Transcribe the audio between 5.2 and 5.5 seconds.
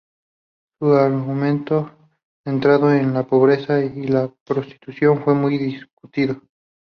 fue